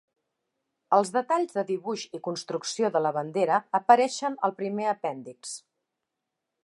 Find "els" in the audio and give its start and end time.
0.95-1.11